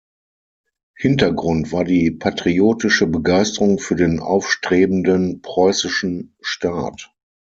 Hintergrund 0.97 1.71
war 1.71 1.83
die 1.85 2.09
patriotische 2.09 3.05
Begeisterung 3.05 3.77
für 3.77 3.95
den 3.95 4.19
aufstrebenden 4.19 5.43
preußischen 5.43 6.35
Staat. 6.41 7.13